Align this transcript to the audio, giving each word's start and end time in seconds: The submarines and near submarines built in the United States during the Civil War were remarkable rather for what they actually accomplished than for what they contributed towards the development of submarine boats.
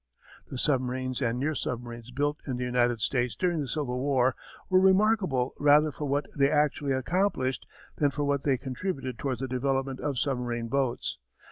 The 0.47 0.57
submarines 0.57 1.21
and 1.21 1.37
near 1.39 1.53
submarines 1.53 2.09
built 2.09 2.39
in 2.47 2.57
the 2.57 2.63
United 2.63 3.01
States 3.01 3.35
during 3.35 3.59
the 3.59 3.67
Civil 3.67 3.99
War 3.99 4.35
were 4.67 4.79
remarkable 4.79 5.53
rather 5.59 5.91
for 5.91 6.05
what 6.05 6.25
they 6.35 6.49
actually 6.49 6.93
accomplished 6.93 7.67
than 7.97 8.09
for 8.09 8.23
what 8.23 8.41
they 8.41 8.57
contributed 8.57 9.19
towards 9.19 9.41
the 9.41 9.47
development 9.47 9.99
of 9.99 10.17
submarine 10.17 10.69
boats. 10.69 11.19